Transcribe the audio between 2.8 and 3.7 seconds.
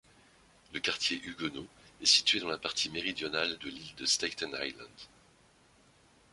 méridionale de